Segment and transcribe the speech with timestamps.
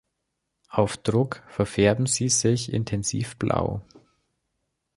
[0.69, 3.81] Auf Druck verfärben sie sich intensiv blau.